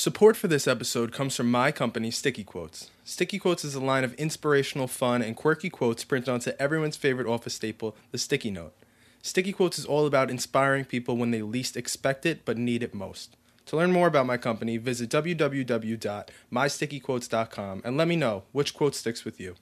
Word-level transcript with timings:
Support 0.00 0.36
for 0.38 0.48
this 0.48 0.66
episode 0.66 1.12
comes 1.12 1.36
from 1.36 1.50
my 1.50 1.70
company, 1.70 2.10
Sticky 2.10 2.42
Quotes. 2.42 2.88
Sticky 3.04 3.38
Quotes 3.38 3.66
is 3.66 3.74
a 3.74 3.80
line 3.80 4.02
of 4.02 4.14
inspirational, 4.14 4.86
fun, 4.86 5.20
and 5.20 5.36
quirky 5.36 5.68
quotes 5.68 6.04
printed 6.04 6.30
onto 6.30 6.52
everyone's 6.58 6.96
favorite 6.96 7.26
office 7.26 7.52
staple, 7.52 7.94
the 8.10 8.16
sticky 8.16 8.50
note. 8.50 8.72
Sticky 9.20 9.52
Quotes 9.52 9.78
is 9.78 9.84
all 9.84 10.06
about 10.06 10.30
inspiring 10.30 10.86
people 10.86 11.18
when 11.18 11.32
they 11.32 11.42
least 11.42 11.76
expect 11.76 12.24
it 12.24 12.46
but 12.46 12.56
need 12.56 12.82
it 12.82 12.94
most. 12.94 13.36
To 13.66 13.76
learn 13.76 13.92
more 13.92 14.06
about 14.06 14.24
my 14.24 14.38
company, 14.38 14.78
visit 14.78 15.10
www.mystickyquotes.com 15.10 17.82
and 17.84 17.96
let 17.98 18.08
me 18.08 18.16
know 18.16 18.44
which 18.52 18.72
quote 18.72 18.94
sticks 18.94 19.26
with 19.26 19.38
you. 19.38 19.54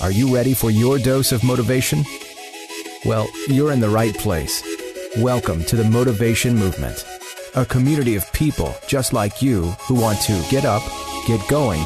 Are 0.00 0.10
you 0.10 0.34
ready 0.34 0.54
for 0.54 0.70
your 0.70 0.98
dose 0.98 1.30
of 1.30 1.44
motivation? 1.44 2.06
Well, 3.04 3.28
you're 3.48 3.70
in 3.70 3.80
the 3.80 3.90
right 3.90 4.16
place. 4.16 4.79
Welcome 5.18 5.64
to 5.64 5.74
the 5.74 5.82
Motivation 5.82 6.54
Movement, 6.54 7.04
a 7.56 7.66
community 7.66 8.14
of 8.14 8.32
people 8.32 8.72
just 8.86 9.12
like 9.12 9.42
you 9.42 9.62
who 9.88 9.94
want 9.94 10.20
to 10.20 10.40
get 10.50 10.64
up, 10.64 10.82
get 11.26 11.40
going, 11.48 11.84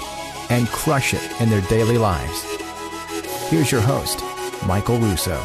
and 0.50 0.68
crush 0.68 1.14
it 1.14 1.40
in 1.40 1.48
their 1.48 1.62
daily 1.62 1.96
lives. 1.96 2.42
Here's 3.48 3.72
your 3.72 3.80
host, 3.80 4.20
Michael 4.66 4.98
Russo. 4.98 5.36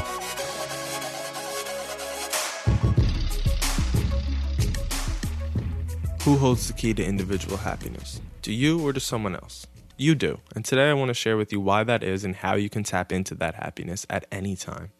Who 6.23 6.35
holds 6.35 6.67
the 6.67 6.73
key 6.73 6.93
to 6.95 7.05
individual 7.05 7.55
happiness? 7.55 8.19
Do 8.41 8.51
you 8.51 8.85
or 8.85 8.91
to 8.91 8.99
someone 8.99 9.35
else? 9.35 9.67
You 9.95 10.15
do. 10.15 10.41
And 10.53 10.65
today 10.65 10.89
I 10.89 10.93
want 10.95 11.11
to 11.11 11.13
share 11.13 11.37
with 11.37 11.53
you 11.53 11.61
why 11.61 11.85
that 11.85 12.03
is 12.03 12.25
and 12.25 12.35
how 12.35 12.55
you 12.55 12.69
can 12.69 12.83
tap 12.83 13.13
into 13.13 13.35
that 13.35 13.55
happiness 13.55 14.05
at 14.09 14.25
any 14.33 14.57
time. 14.57 14.91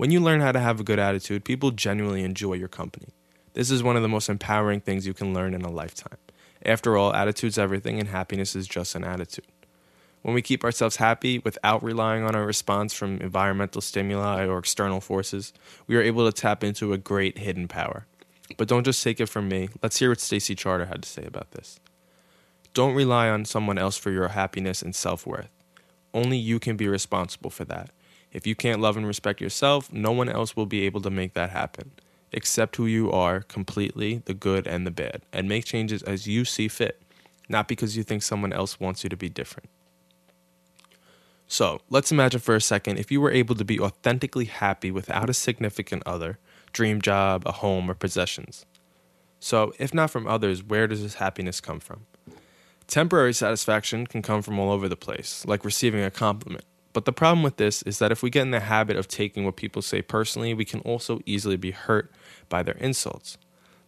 When 0.00 0.10
you 0.10 0.18
learn 0.20 0.40
how 0.40 0.50
to 0.50 0.60
have 0.60 0.80
a 0.80 0.82
good 0.82 0.98
attitude, 0.98 1.44
people 1.44 1.72
genuinely 1.72 2.24
enjoy 2.24 2.54
your 2.54 2.68
company. 2.68 3.08
This 3.52 3.70
is 3.70 3.82
one 3.82 3.96
of 3.96 4.02
the 4.02 4.08
most 4.08 4.30
empowering 4.30 4.80
things 4.80 5.06
you 5.06 5.12
can 5.12 5.34
learn 5.34 5.52
in 5.52 5.60
a 5.60 5.70
lifetime. 5.70 6.16
After 6.64 6.96
all, 6.96 7.12
attitude's 7.12 7.58
everything, 7.58 8.00
and 8.00 8.08
happiness 8.08 8.56
is 8.56 8.66
just 8.66 8.94
an 8.94 9.04
attitude. 9.04 9.44
When 10.22 10.34
we 10.34 10.40
keep 10.40 10.64
ourselves 10.64 10.96
happy 10.96 11.40
without 11.40 11.84
relying 11.84 12.24
on 12.24 12.34
a 12.34 12.46
response 12.46 12.94
from 12.94 13.20
environmental 13.20 13.82
stimuli 13.82 14.46
or 14.46 14.60
external 14.60 15.02
forces, 15.02 15.52
we 15.86 15.96
are 15.96 16.02
able 16.02 16.24
to 16.24 16.32
tap 16.32 16.64
into 16.64 16.94
a 16.94 16.96
great 16.96 17.36
hidden 17.36 17.68
power. 17.68 18.06
But 18.56 18.68
don't 18.68 18.84
just 18.84 19.04
take 19.04 19.20
it 19.20 19.28
from 19.28 19.50
me. 19.50 19.68
Let's 19.82 19.98
hear 19.98 20.08
what 20.08 20.20
Stacey 20.20 20.54
Charter 20.54 20.86
had 20.86 21.02
to 21.02 21.08
say 21.10 21.26
about 21.26 21.50
this. 21.50 21.78
Don't 22.72 22.94
rely 22.94 23.28
on 23.28 23.44
someone 23.44 23.76
else 23.76 23.98
for 23.98 24.10
your 24.10 24.28
happiness 24.28 24.80
and 24.80 24.94
self 24.94 25.26
worth. 25.26 25.50
Only 26.14 26.38
you 26.38 26.58
can 26.58 26.78
be 26.78 26.88
responsible 26.88 27.50
for 27.50 27.66
that. 27.66 27.90
If 28.32 28.46
you 28.46 28.54
can't 28.54 28.80
love 28.80 28.96
and 28.96 29.06
respect 29.06 29.40
yourself, 29.40 29.92
no 29.92 30.12
one 30.12 30.28
else 30.28 30.54
will 30.54 30.66
be 30.66 30.82
able 30.82 31.00
to 31.02 31.10
make 31.10 31.34
that 31.34 31.50
happen. 31.50 31.90
Accept 32.32 32.76
who 32.76 32.86
you 32.86 33.10
are 33.10 33.40
completely, 33.40 34.22
the 34.24 34.34
good 34.34 34.66
and 34.66 34.86
the 34.86 34.90
bad, 34.90 35.22
and 35.32 35.48
make 35.48 35.64
changes 35.64 36.02
as 36.04 36.28
you 36.28 36.44
see 36.44 36.68
fit, 36.68 37.02
not 37.48 37.66
because 37.66 37.96
you 37.96 38.04
think 38.04 38.22
someone 38.22 38.52
else 38.52 38.78
wants 38.78 39.02
you 39.02 39.10
to 39.10 39.16
be 39.16 39.28
different. 39.28 39.68
So, 41.48 41.80
let's 41.90 42.12
imagine 42.12 42.38
for 42.38 42.54
a 42.54 42.60
second 42.60 42.98
if 42.98 43.10
you 43.10 43.20
were 43.20 43.32
able 43.32 43.56
to 43.56 43.64
be 43.64 43.80
authentically 43.80 44.44
happy 44.44 44.92
without 44.92 45.28
a 45.28 45.34
significant 45.34 46.04
other, 46.06 46.38
dream 46.72 47.00
job, 47.02 47.42
a 47.44 47.50
home, 47.50 47.90
or 47.90 47.94
possessions. 47.94 48.64
So, 49.40 49.72
if 49.76 49.92
not 49.92 50.10
from 50.10 50.28
others, 50.28 50.62
where 50.62 50.86
does 50.86 51.02
this 51.02 51.14
happiness 51.14 51.60
come 51.60 51.80
from? 51.80 52.06
Temporary 52.86 53.32
satisfaction 53.32 54.06
can 54.06 54.22
come 54.22 54.42
from 54.42 54.60
all 54.60 54.70
over 54.70 54.88
the 54.88 54.96
place, 54.96 55.44
like 55.44 55.64
receiving 55.64 56.04
a 56.04 56.10
compliment. 56.10 56.64
But 56.92 57.04
the 57.04 57.12
problem 57.12 57.42
with 57.42 57.56
this 57.56 57.82
is 57.82 57.98
that 57.98 58.10
if 58.10 58.22
we 58.22 58.30
get 58.30 58.42
in 58.42 58.50
the 58.50 58.60
habit 58.60 58.96
of 58.96 59.06
taking 59.06 59.44
what 59.44 59.56
people 59.56 59.82
say 59.82 60.02
personally, 60.02 60.54
we 60.54 60.64
can 60.64 60.80
also 60.80 61.20
easily 61.24 61.56
be 61.56 61.70
hurt 61.70 62.10
by 62.48 62.62
their 62.62 62.74
insults. 62.74 63.38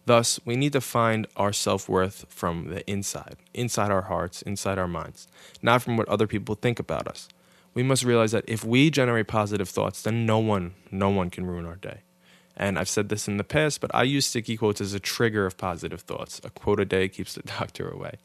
Thus, 0.05 0.39
we 0.45 0.55
need 0.55 0.73
to 0.73 0.81
find 0.81 1.27
our 1.37 1.53
self 1.53 1.87
worth 1.87 2.25
from 2.29 2.69
the 2.69 2.89
inside, 2.89 3.37
inside 3.53 3.91
our 3.91 4.03
hearts, 4.03 4.41
inside 4.41 4.77
our 4.77 4.87
minds, 4.87 5.27
not 5.61 5.81
from 5.81 5.97
what 5.97 6.09
other 6.09 6.27
people 6.27 6.55
think 6.55 6.79
about 6.79 7.07
us. 7.07 7.29
We 7.73 7.83
must 7.83 8.03
realize 8.03 8.31
that 8.31 8.43
if 8.47 8.63
we 8.63 8.89
generate 8.89 9.27
positive 9.27 9.69
thoughts, 9.69 10.01
then 10.01 10.25
no 10.25 10.39
one, 10.39 10.73
no 10.91 11.09
one 11.09 11.29
can 11.29 11.45
ruin 11.45 11.65
our 11.65 11.77
day. 11.77 12.01
And 12.55 12.77
I've 12.77 12.89
said 12.89 13.09
this 13.09 13.27
in 13.27 13.37
the 13.37 13.43
past, 13.43 13.81
but 13.81 13.91
I 13.95 14.03
use 14.03 14.27
sticky 14.27 14.57
quotes 14.57 14.79
as 14.79 14.93
a 14.93 14.99
trigger 14.99 15.45
of 15.45 15.57
positive 15.57 16.01
thoughts. 16.01 16.39
A 16.43 16.49
quote 16.49 16.79
a 16.79 16.85
day 16.85 17.07
keeps 17.07 17.33
the 17.33 17.41
doctor 17.59 17.89
away. 17.89 18.17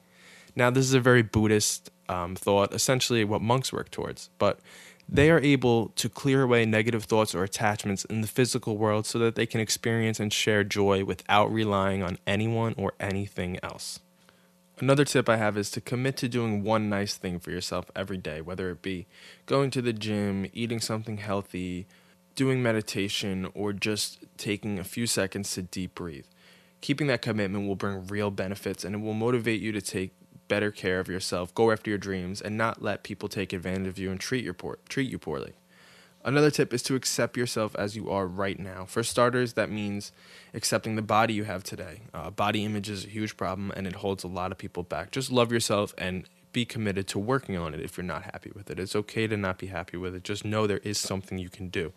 Now, 0.56 0.70
this 0.70 0.84
is 0.84 0.94
a 0.94 1.00
very 1.00 1.22
Buddhist 1.22 1.90
um, 2.08 2.34
thought, 2.34 2.72
essentially 2.72 3.24
what 3.24 3.42
monks 3.42 3.72
work 3.72 3.90
towards, 3.90 4.30
but 4.38 4.60
they 5.08 5.30
are 5.30 5.40
able 5.40 5.88
to 5.96 6.08
clear 6.08 6.42
away 6.42 6.66
negative 6.66 7.04
thoughts 7.04 7.34
or 7.34 7.42
attachments 7.42 8.04
in 8.04 8.20
the 8.20 8.28
physical 8.28 8.76
world 8.76 9.06
so 9.06 9.18
that 9.20 9.36
they 9.36 9.46
can 9.46 9.60
experience 9.60 10.20
and 10.20 10.32
share 10.32 10.64
joy 10.64 11.04
without 11.04 11.50
relying 11.50 12.02
on 12.02 12.18
anyone 12.26 12.74
or 12.76 12.92
anything 13.00 13.58
else. 13.62 14.00
Another 14.80 15.04
tip 15.04 15.28
I 15.28 15.36
have 15.36 15.56
is 15.56 15.70
to 15.72 15.80
commit 15.80 16.16
to 16.18 16.28
doing 16.28 16.62
one 16.62 16.88
nice 16.88 17.16
thing 17.16 17.40
for 17.40 17.50
yourself 17.50 17.90
every 17.96 18.18
day, 18.18 18.40
whether 18.40 18.70
it 18.70 18.82
be 18.82 19.06
going 19.46 19.70
to 19.70 19.82
the 19.82 19.92
gym, 19.92 20.46
eating 20.52 20.78
something 20.78 21.16
healthy, 21.16 21.86
doing 22.36 22.62
meditation, 22.62 23.48
or 23.54 23.72
just 23.72 24.24
taking 24.36 24.78
a 24.78 24.84
few 24.84 25.06
seconds 25.06 25.52
to 25.54 25.62
deep 25.62 25.94
breathe. 25.96 26.26
Keeping 26.80 27.08
that 27.08 27.22
commitment 27.22 27.66
will 27.66 27.74
bring 27.74 28.06
real 28.06 28.30
benefits 28.30 28.84
and 28.84 28.94
it 28.94 28.98
will 28.98 29.14
motivate 29.14 29.60
you 29.60 29.72
to 29.72 29.80
take 29.80 30.12
better 30.48 30.70
care 30.70 30.98
of 30.98 31.08
yourself, 31.08 31.54
go 31.54 31.70
after 31.70 31.90
your 31.90 31.98
dreams, 31.98 32.40
and 32.40 32.56
not 32.56 32.82
let 32.82 33.02
people 33.02 33.28
take 33.28 33.52
advantage 33.52 33.86
of 33.86 33.98
you 33.98 34.10
and 34.10 34.18
treat, 34.18 34.44
your 34.44 34.54
poor, 34.54 34.78
treat 34.88 35.10
you 35.10 35.18
poorly. 35.18 35.54
Another 36.24 36.50
tip 36.50 36.74
is 36.74 36.82
to 36.82 36.94
accept 36.94 37.36
yourself 37.36 37.76
as 37.76 37.94
you 37.94 38.10
are 38.10 38.26
right 38.26 38.58
now. 38.58 38.84
For 38.84 39.02
starters, 39.02 39.52
that 39.52 39.70
means 39.70 40.10
accepting 40.52 40.96
the 40.96 41.02
body 41.02 41.32
you 41.32 41.44
have 41.44 41.62
today. 41.62 42.02
Uh, 42.12 42.30
body 42.30 42.64
image 42.64 42.90
is 42.90 43.04
a 43.04 43.08
huge 43.08 43.36
problem 43.36 43.72
and 43.76 43.86
it 43.86 43.94
holds 43.96 44.24
a 44.24 44.28
lot 44.28 44.50
of 44.50 44.58
people 44.58 44.82
back. 44.82 45.12
Just 45.12 45.30
love 45.30 45.52
yourself 45.52 45.94
and 45.96 46.28
be 46.52 46.64
committed 46.64 47.06
to 47.08 47.18
working 47.18 47.56
on 47.56 47.72
it 47.72 47.80
if 47.80 47.96
you're 47.96 48.04
not 48.04 48.24
happy 48.24 48.50
with 48.54 48.70
it. 48.70 48.80
It's 48.80 48.96
okay 48.96 49.26
to 49.28 49.36
not 49.36 49.58
be 49.58 49.68
happy 49.68 49.96
with 49.96 50.14
it. 50.14 50.24
Just 50.24 50.44
know 50.44 50.66
there 50.66 50.78
is 50.78 50.98
something 50.98 51.38
you 51.38 51.48
can 51.50 51.68
do. 51.68 51.92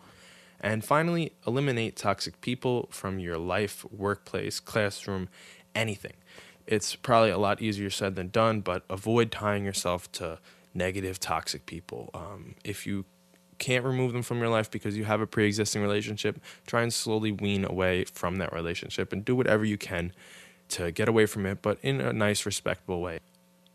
And 0.60 0.84
finally, 0.84 1.32
eliminate 1.44 1.96
toxic 1.96 2.40
people 2.40 2.88
from 2.92 3.18
your 3.18 3.38
life, 3.38 3.84
workplace, 3.90 4.60
classroom, 4.60 5.28
anything 5.74 6.14
it's 6.66 6.94
probably 6.94 7.30
a 7.30 7.38
lot 7.38 7.60
easier 7.60 7.90
said 7.90 8.16
than 8.16 8.28
done, 8.28 8.60
but 8.60 8.84
avoid 8.88 9.30
tying 9.30 9.64
yourself 9.64 10.10
to 10.12 10.38
negative, 10.74 11.20
toxic 11.20 11.66
people. 11.66 12.10
Um, 12.14 12.54
if 12.64 12.86
you 12.86 13.04
can't 13.58 13.84
remove 13.84 14.12
them 14.12 14.22
from 14.22 14.38
your 14.38 14.48
life 14.48 14.70
because 14.70 14.96
you 14.96 15.04
have 15.04 15.20
a 15.20 15.26
pre 15.26 15.46
existing 15.46 15.82
relationship, 15.82 16.40
try 16.66 16.82
and 16.82 16.92
slowly 16.92 17.32
wean 17.32 17.64
away 17.64 18.04
from 18.04 18.36
that 18.36 18.52
relationship 18.52 19.12
and 19.12 19.24
do 19.24 19.36
whatever 19.36 19.64
you 19.64 19.78
can 19.78 20.12
to 20.68 20.90
get 20.90 21.08
away 21.08 21.26
from 21.26 21.46
it, 21.46 21.62
but 21.62 21.78
in 21.82 22.00
a 22.00 22.12
nice, 22.12 22.46
respectable 22.46 23.00
way. 23.00 23.20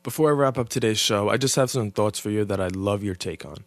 Before 0.03 0.29
I 0.29 0.33
wrap 0.33 0.57
up 0.57 0.69
today's 0.69 0.99
show, 0.99 1.29
I 1.29 1.37
just 1.37 1.55
have 1.55 1.69
some 1.69 1.91
thoughts 1.91 2.19
for 2.19 2.29
you 2.29 2.45
that 2.45 2.59
I'd 2.59 2.75
love 2.75 3.03
your 3.03 3.15
take 3.15 3.45
on. 3.45 3.65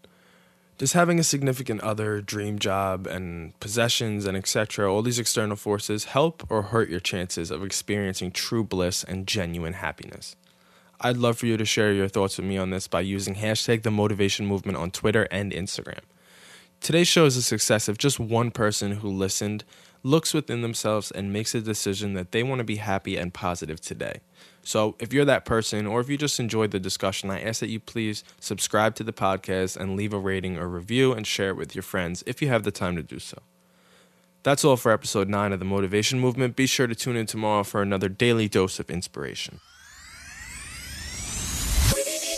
Does 0.81 0.95
having 0.95 1.19
a 1.19 1.25
significant 1.25 1.83
other, 1.83 2.23
dream 2.23 2.59
job, 2.59 3.07
and 3.07 3.53
possessions 3.61 4.25
and 4.25 4.35
etc., 4.35 4.91
all 4.91 5.03
these 5.03 5.19
external 5.19 5.57
forces 5.57 6.05
help 6.05 6.43
or 6.49 6.63
hurt 6.63 6.89
your 6.89 7.01
chances 7.01 7.51
of 7.51 7.63
experiencing 7.63 8.33
true 8.33 8.65
bliss 8.65 9.05
and 9.05 9.27
genuine 9.27 9.75
happiness? 9.75 10.37
I'd 10.99 11.19
love 11.19 11.37
for 11.37 11.45
you 11.45 11.59
to 11.59 11.67
share 11.67 11.93
your 11.93 12.09
thoughts 12.09 12.39
with 12.39 12.47
me 12.47 12.57
on 12.57 12.71
this 12.71 12.89
by 12.89 13.03
using 13.03 13.35
hashtag 13.35 13.83
the 13.83 13.91
motivation 13.91 14.47
movement 14.47 14.79
on 14.79 14.91
Twitter 14.91 15.29
and 15.31 15.53
Instagram. 15.53 16.01
Today's 16.81 17.09
show 17.09 17.27
is 17.27 17.37
a 17.37 17.43
success 17.43 17.91
if 17.91 17.99
just 17.99 18.19
one 18.19 18.51
person 18.51 18.93
who 18.93 19.09
listened 19.09 19.65
looks 20.03 20.33
within 20.33 20.63
themselves 20.63 21.11
and 21.11 21.31
makes 21.31 21.55
a 21.55 21.61
decision 21.61 22.15
that 22.15 22.33
they 22.33 22.43
want 22.43 22.61
to 22.61 22.65
be 22.65 22.77
happy 22.77 23.19
and 23.19 23.35
positive 23.35 23.83
today. 23.83 24.21
So, 24.63 24.95
if 24.99 25.13
you're 25.13 25.27
that 25.27 25.45
person, 25.45 25.87
or 25.87 26.01
if 26.01 26.09
you 26.09 26.17
just 26.17 26.41
enjoyed 26.41 26.71
the 26.71 26.81
discussion, 26.81 27.31
I 27.31 27.43
ask 27.43 27.61
that 27.61 27.69
you 27.69 27.81
please 27.81 28.25
subscribe 28.41 28.95
to 28.95 29.05
the 29.05 29.13
podcast 29.13 29.77
and 29.77 29.95
leave 29.95 30.15
a 30.15 30.19
rating 30.19 30.59
or 30.59 30.69
review 30.69 31.13
and 31.13 31.27
share 31.27 31.51
it 31.51 31.57
with 31.57 31.75
your 31.75 31.83
friends 31.83 32.25
if 32.27 32.41
you 32.41 32.49
have 32.49 32.63
the 32.63 32.71
time 32.71 32.97
to 32.97 33.03
do 33.03 33.19
so. 33.19 33.39
That's 34.43 34.65
all 34.65 34.79
for 34.79 34.91
episode 34.91 35.29
9 35.29 35.53
of 35.53 35.59
the 35.59 35.67
Motivation 35.67 36.19
Movement. 36.19 36.57
Be 36.57 36.67
sure 36.67 36.87
to 36.87 36.95
tune 36.95 37.17
in 37.17 37.27
tomorrow 37.27 37.63
for 37.63 37.83
another 37.83 38.09
daily 38.09 38.49
dose 38.49 38.81
of 38.81 38.91
inspiration. 38.91 39.61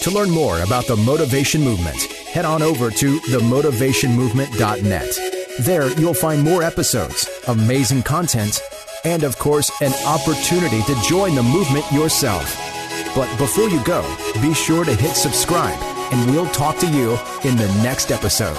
To 0.00 0.10
learn 0.10 0.30
more 0.30 0.60
about 0.62 0.88
the 0.88 0.96
Motivation 0.96 1.62
Movement, 1.62 2.08
head 2.32 2.44
on 2.44 2.62
over 2.62 2.90
to 2.90 3.18
themotivationmovement.net. 3.20 5.18
There, 5.60 5.90
you'll 6.00 6.14
find 6.14 6.42
more 6.42 6.62
episodes, 6.62 7.28
amazing 7.46 8.02
content, 8.02 8.60
and 9.04 9.22
of 9.22 9.38
course, 9.38 9.70
an 9.82 9.92
opportunity 10.06 10.82
to 10.82 10.94
join 11.02 11.34
the 11.34 11.42
movement 11.42 11.84
yourself. 11.92 12.56
But 13.14 13.28
before 13.36 13.68
you 13.68 13.84
go, 13.84 14.02
be 14.40 14.54
sure 14.54 14.84
to 14.84 14.94
hit 14.94 15.14
subscribe, 15.14 15.78
and 16.12 16.30
we'll 16.30 16.48
talk 16.48 16.78
to 16.78 16.86
you 16.86 17.18
in 17.44 17.56
the 17.56 17.68
next 17.82 18.10
episode. 18.10 18.56